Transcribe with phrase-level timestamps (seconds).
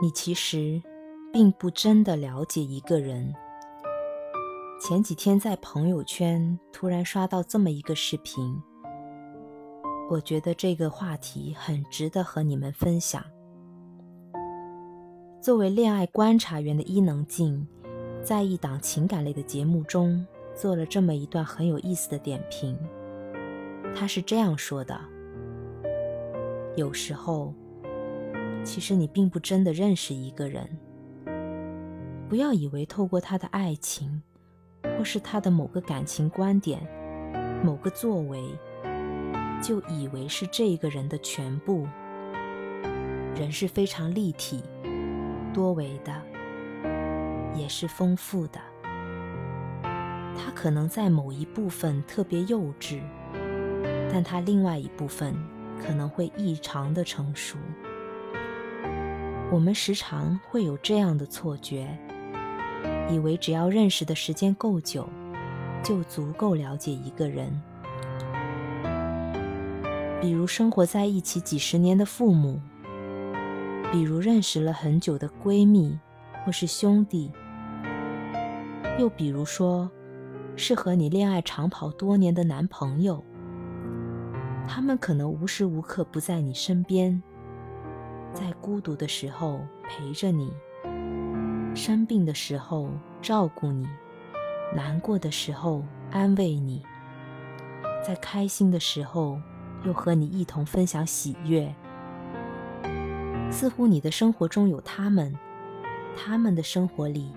[0.00, 0.80] 你其实
[1.32, 3.34] 并不真的了解一个人。
[4.80, 8.56] 前几天在朋友圈突然刷到这么一个视频，
[10.08, 13.24] 我觉得这个话题很值得和你们分享。
[15.40, 17.66] 作为恋爱观察员的伊能静，
[18.22, 20.24] 在一档情感类的节目中
[20.54, 22.78] 做了这么一段很有意思的点评。
[23.96, 25.00] 她是这样说的
[26.76, 27.52] ：“有时候，
[28.68, 30.68] 其实你并不真的认识一个人。
[32.28, 34.22] 不要以为透过他的爱情。”
[34.96, 36.80] 或是他的某个感情观点、
[37.64, 38.42] 某个作为，
[39.62, 41.86] 就以为是这个人的全部。
[43.36, 44.62] 人是非常立体、
[45.52, 46.12] 多维的，
[47.54, 48.60] 也是丰富的。
[50.36, 53.00] 他可能在某一部分特别幼稚，
[54.12, 55.34] 但他另外一部分
[55.80, 57.56] 可能会异常的成熟。
[59.50, 61.88] 我们时常会有这样的错觉。
[63.10, 65.08] 以为只要认识的时间够久，
[65.82, 67.50] 就足够了解一个人。
[70.20, 72.60] 比如生活在一起几十年的父母，
[73.90, 75.98] 比如认识了很久的闺蜜
[76.44, 77.32] 或是兄弟，
[78.98, 79.90] 又比如说
[80.54, 83.24] 是和你恋爱长跑多年的男朋友，
[84.68, 87.22] 他们可能无时无刻不在你身边，
[88.32, 90.52] 在孤独的时候陪着你。
[91.74, 92.90] 生病的时候
[93.22, 93.86] 照顾你，
[94.74, 96.82] 难过的时候安慰你，
[98.04, 99.40] 在开心的时候
[99.84, 101.72] 又和你一同分享喜悦。
[103.50, 105.32] 似乎你的生活中有他们，
[106.16, 107.32] 他们的生活里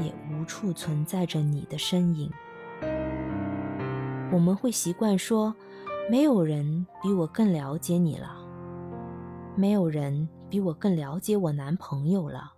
[0.00, 2.30] 也无处存在着你的身影。
[4.32, 5.54] 我们会习惯说，
[6.10, 8.36] 没有人比我更了解你了，
[9.56, 12.52] 没有人比我更了解我男朋友了。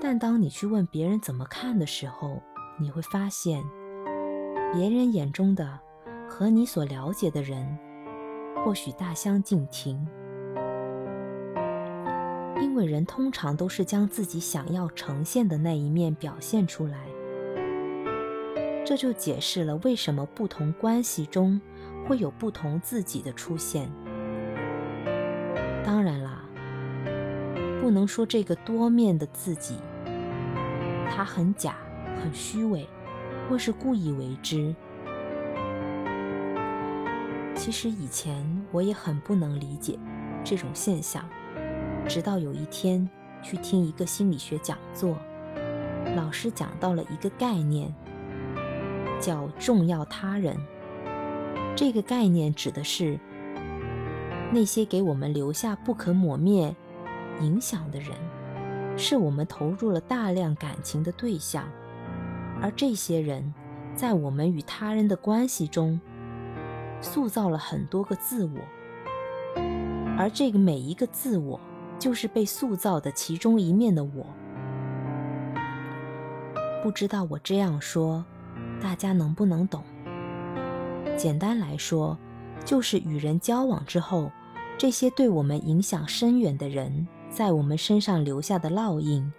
[0.00, 2.40] 但当你去问别人怎么看的时候，
[2.78, 3.62] 你会发现，
[4.72, 5.78] 别人眼中的
[6.28, 7.76] 和你所了解的人，
[8.64, 10.06] 或许大相径庭。
[12.60, 16.98] 因为人通常都是将自己想要呈现的那一面表现出来，
[18.86, 21.60] 这就解释了为什么不同关系中
[22.06, 23.90] 会有不同自己的出现。
[25.84, 26.42] 当然啦，
[27.80, 29.76] 不能说这个多面的自己。
[31.10, 31.74] 他很假，
[32.22, 32.88] 很虚伪，
[33.48, 34.74] 或是故意为之。
[37.54, 39.98] 其实以前我也很不能理解
[40.42, 41.28] 这种现象，
[42.08, 43.06] 直到有一天
[43.42, 45.18] 去听一个心理学讲座，
[46.16, 47.92] 老师讲到了一个概念，
[49.20, 50.56] 叫“重要他人”。
[51.76, 53.18] 这个概念指的是
[54.52, 56.74] 那些给我们留下不可磨灭
[57.40, 58.10] 影响的人。
[58.96, 61.64] 是我们投入了大量感情的对象，
[62.60, 63.54] 而这些人，
[63.94, 65.98] 在我们与他人的关系中，
[67.00, 68.58] 塑造了很多个自我，
[70.18, 71.58] 而这个每一个自我，
[71.98, 74.26] 就是被塑造的其中一面的我。
[76.82, 78.22] 不知道我这样说，
[78.82, 79.82] 大家能不能懂？
[81.16, 82.18] 简单来说，
[82.66, 84.30] 就是与人交往之后，
[84.80, 87.06] 这些对我们影响深远的人。
[87.28, 89.30] 在我们身上留下的烙印，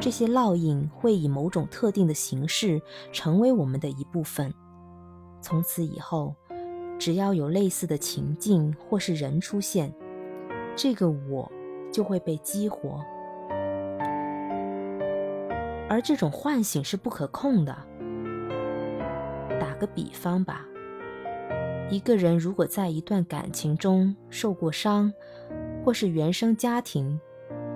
[0.00, 4.52] 这些烙印会以某种特定的形式成为我们的一部分。
[5.40, 6.34] 从此以后，
[6.98, 9.94] 只要有类似的情境或是人出现，
[10.74, 11.48] 这个我
[11.92, 13.00] 就会被激活。
[15.88, 17.72] 而这种唤醒是不可控的。
[19.60, 20.66] 打个比方吧，
[21.90, 25.12] 一个人如果在一段感情中受过伤，
[25.84, 27.20] 或是原生家庭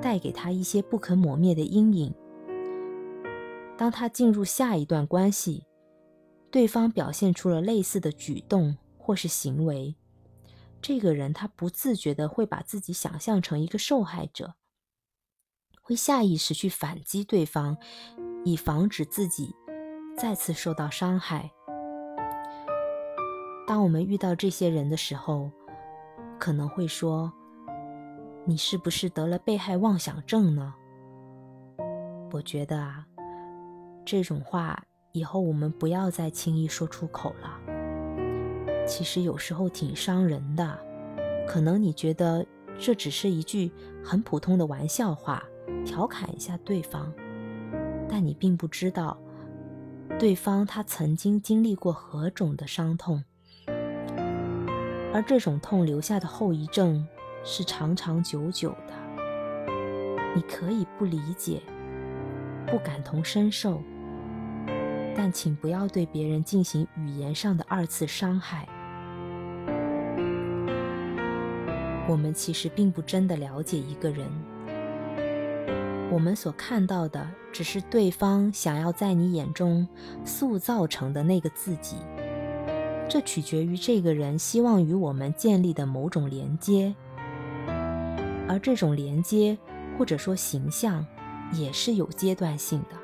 [0.03, 2.13] 带给他一些不可磨灭的阴影。
[3.77, 5.65] 当他进入下一段关系，
[6.51, 9.95] 对方表现出了类似的举动或是行为，
[10.83, 14.55] 这个人他不自觉的会把自己想象成一个受害者，
[15.81, 17.77] 会下意识去反击对方，
[18.45, 19.55] 以防止自己
[20.17, 21.53] 再次受到伤害。
[23.69, 25.51] 当我们遇到这些人的时候，
[26.41, 27.31] 可能会说。
[28.47, 30.73] 你是不是得了被害妄想症呢？
[32.33, 33.07] 我觉得啊，
[34.07, 34.83] 这种话
[35.13, 37.61] 以后我们不要再轻易说出口了。
[38.87, 40.79] 其实有时候挺伤人的。
[41.47, 42.47] 可能你觉得
[42.79, 43.71] 这只是一句
[44.03, 45.43] 很普通的玩笑话，
[45.85, 47.13] 调侃一下对方，
[48.09, 49.19] 但你并不知道
[50.19, 53.23] 对方他曾经经历过何种的伤痛，
[55.13, 57.07] 而这种痛留下的后遗症。
[57.45, 58.93] 是长长久久的。
[60.35, 61.63] 你可以不理解，
[62.67, 63.81] 不感同身受，
[65.17, 68.69] 但请不要对别人进行语言上的二次伤害。
[72.07, 74.29] 我们其实并不真的了解一个人，
[76.11, 79.89] 我们所看到的只是对方想要在你眼中
[80.25, 81.97] 塑造成的那个自己。
[83.09, 86.95] 这取决于这个人希望与我们建立的某种连接，
[88.47, 89.57] 而这种连接
[89.97, 91.05] 或者说形象
[91.53, 92.97] 也是有阶段性的。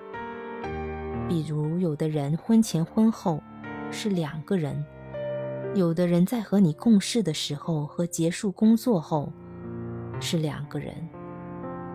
[1.26, 3.42] 比如，有的人婚前婚后
[3.90, 4.84] 是两个人。
[5.74, 9.32] 有的人在和你共事的时候和结束工作后
[10.20, 10.94] 是两个人，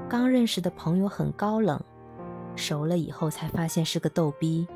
[0.09, 1.79] 刚认识的朋友很高冷，
[2.55, 4.67] 熟了以后才发现是个逗逼。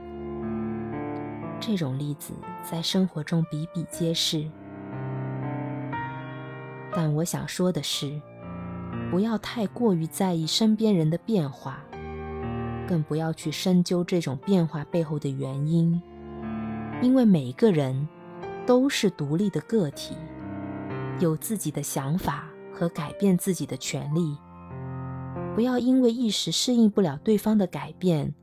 [1.65, 4.49] 这种例子在生活中比比皆是。
[6.91, 8.19] 但我想说的是，
[9.09, 11.79] 不要太过于在意身边人的变化，
[12.87, 16.01] 更不要去深究这种变化背后的原因，
[17.01, 18.07] 因为每个人。
[18.65, 20.15] 都是独立的个体，
[21.19, 24.37] 有自己的想法和改变自己的权利。
[25.53, 28.33] 不要因为一时适应不了对方的改变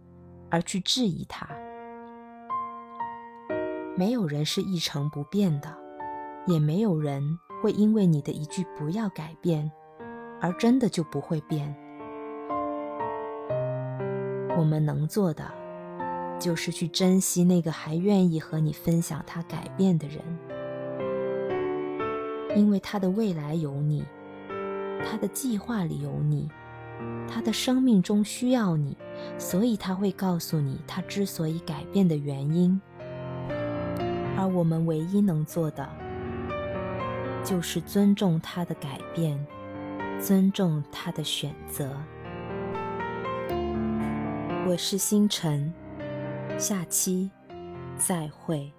[0.50, 1.48] 而去质疑他。
[4.00, 5.68] 没有人是一成不变的，
[6.46, 9.70] 也没有人会因为你的一句“不要改变”
[10.40, 11.76] 而真的就不会变。
[14.56, 15.44] 我们能做的。
[16.38, 20.24] 就是去珍惜那个还愿意和你分享他改变的人，
[22.56, 24.02] 因为他的未来有你，
[25.04, 26.48] 他的计划里有你，
[27.28, 28.96] 他的生命中需要你，
[29.36, 32.80] 所以他会告诉你他之所以改变的原因。
[34.36, 35.88] 而我们唯一能做的，
[37.44, 39.38] 就是尊重他的改变，
[40.18, 41.90] 尊重他的选择。
[44.66, 45.72] 我是星辰。
[46.58, 47.30] 下期
[47.96, 48.70] 再会。